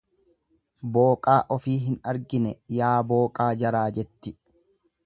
Booqaa 0.95 1.35
ofii 1.57 1.75
hin 1.83 2.01
argine 2.15 2.57
yaa 2.79 2.97
booqaa 3.13 3.53
jaraa 3.63 3.89
jetti. 4.01 4.37